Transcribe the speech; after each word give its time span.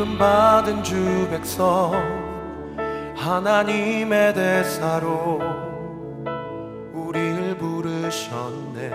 부름 0.00 0.16
받은 0.16 0.82
주 0.82 1.28
백성 1.28 1.92
하나님의 3.14 4.32
대사로 4.32 5.38
우리를 6.94 7.58
부르셨네. 7.58 8.90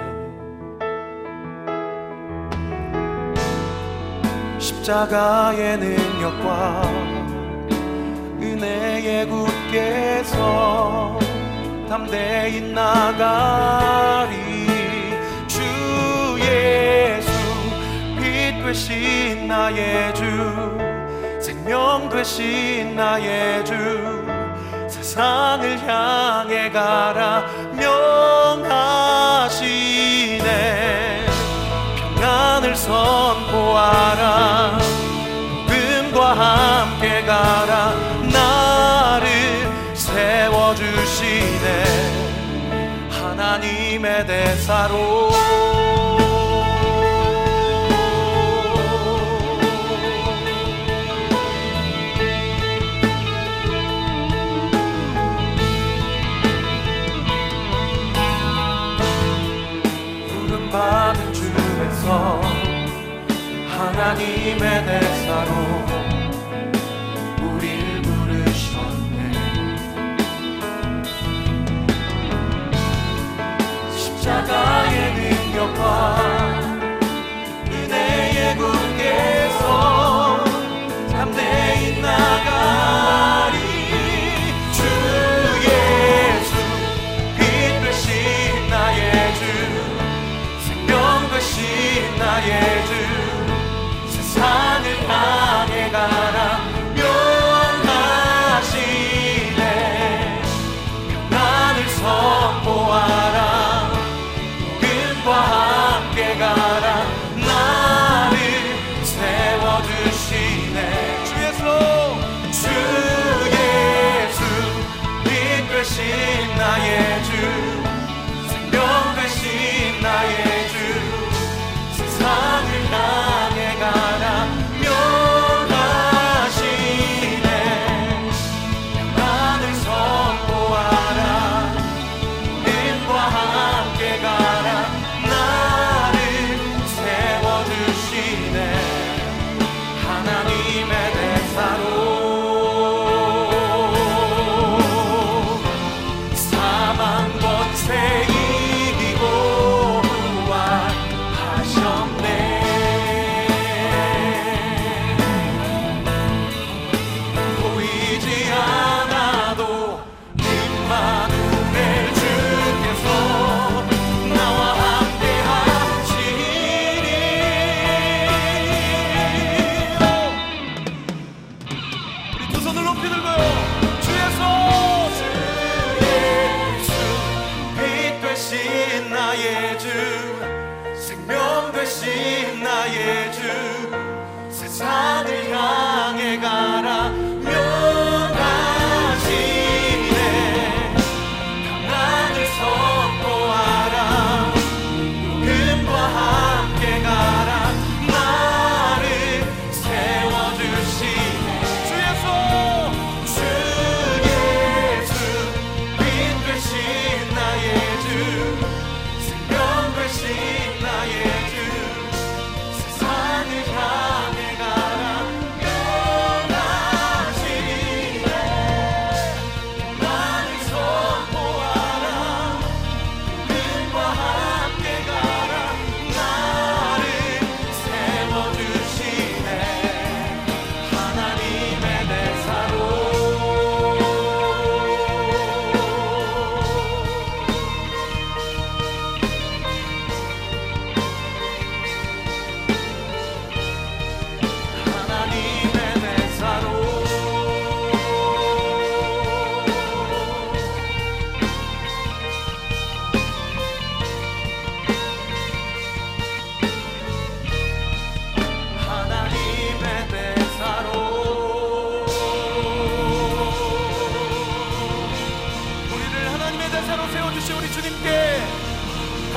십자가의 4.58 5.78
능력과 5.78 6.82
은혜의 8.42 9.28
굳게서 9.28 11.20
담대히 11.88 12.62
나가리 12.74 14.34
주의 15.46 17.15
되신 18.66 19.48
나의 19.48 20.14
주 20.16 20.24
생명 21.40 22.10
되신 22.10 22.96
나의 22.96 23.64
주 23.64 24.26
세상을 24.90 25.88
향해 25.88 26.72
가라 26.72 27.46
명하시네. 27.74 28.66
평안을 32.16 32.76
선포하라. 32.76 34.80
복음과 35.68 36.34
함께 36.34 37.22
가라. 37.22 37.94
나를 38.24 39.30
세워주시네. 39.94 41.84
하나님의 43.12 44.26
대사로. 44.26 45.45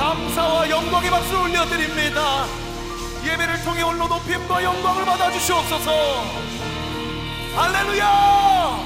감사와 0.09 0.67
영광의 0.67 1.11
박수 1.11 1.39
올려드립니다. 1.39 2.47
예배를 3.23 3.63
통해 3.63 3.83
올로 3.83 4.07
높임과 4.07 4.63
영광을 4.63 5.05
받아주시옵소서. 5.05 5.91
할렐루야! 7.55 8.79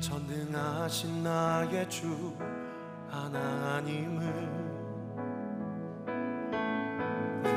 전능하신 0.00 1.24
나의 1.24 1.90
주 1.90 2.36
하나님을 3.10 4.65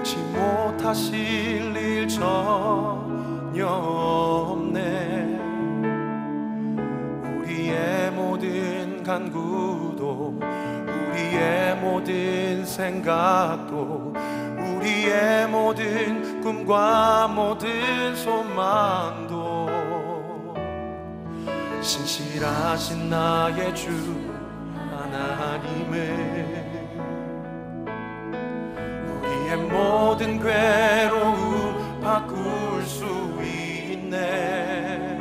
능치 0.10 0.18
못하실 0.18 1.76
일 1.76 2.08
전혀 2.08 3.68
없네. 3.68 5.38
우리의 7.38 8.12
모든 8.12 9.04
간구도 9.04 10.40
우리의 10.40 11.76
모든 11.76 12.66
생각도 12.66 14.14
우리의 14.58 15.48
모든 15.48 16.42
꿈과 16.42 17.28
모든 17.28 18.16
소망도 18.16 19.70
신실하신 21.82 23.10
나의 23.12 23.76
주 23.76 23.92
하나님을 24.92 26.69
우리의 29.50 29.58
모든 29.58 30.40
괴로움 30.40 32.00
바꿀 32.02 32.86
수 32.86 33.04
있네. 33.42 35.18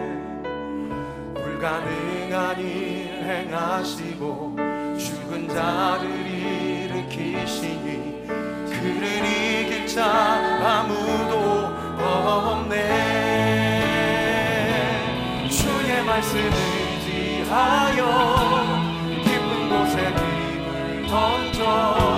불가능한 1.35 2.61
일 2.61 3.25
행하시고 3.25 4.57
죽은 4.99 5.49
자를 5.49 6.11
일으키시니 6.27 8.27
그를 8.27 9.25
이길 9.25 9.87
자 9.87 10.05
아무도 10.05 11.39
없네. 12.05 12.77
주의 15.49 16.05
말씀을 16.05 16.51
지하여 17.05 18.03
깊은 19.25 19.69
곳에 19.71 19.97
힘을 20.07 21.07
던져 21.07 22.18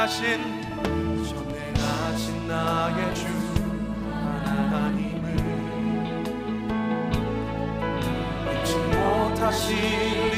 전능하신 0.00 0.62
전능하신 1.28 2.48
나의 2.48 3.14
주 3.14 3.26
하나님을 4.10 5.36
잊지 8.62 8.76
못하실 8.78 10.29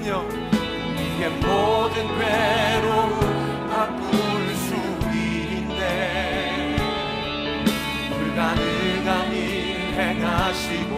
주님은요 0.00 0.28
우리의 0.28 1.30
모든 1.30 1.94
괴로움 2.18 3.20
바꿀 3.68 4.54
수 4.56 4.74
있네 5.14 6.76
불가능한 8.10 9.32
일 9.32 9.92
행하시고 9.92 10.92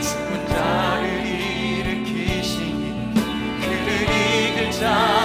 죽은 0.00 0.46
자를 0.48 1.26
일으키시니 1.26 3.14
그를 3.60 3.88
이길 4.02 4.70
자 4.72 5.23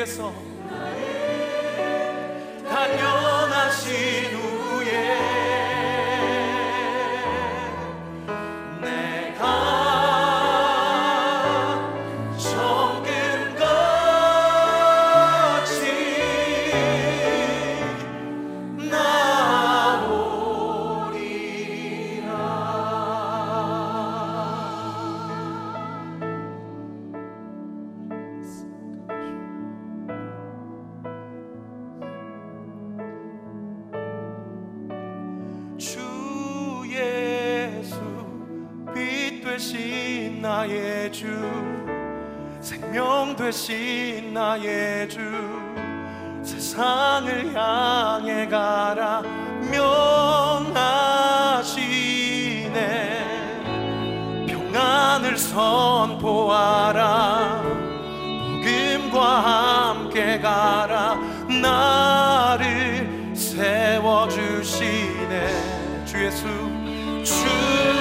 주님께서 0.00 0.32
나의 40.40 41.12
주 41.12 41.26
생명 42.60 43.36
되신 43.36 44.32
나의 44.32 45.06
주 45.06 45.20
세상을 46.42 47.54
향해 47.54 48.48
가라 48.48 49.20
명하시네. 49.70 50.86
평안을 54.48 55.36
선포하라. 55.36 57.10
복음과 58.62 59.90
함께 59.90 60.40
가라. 60.40 61.16
나를 61.60 63.30
세워주시네. 63.34 65.10
주 66.06 66.24
예수 66.24 66.46
주 67.22 67.99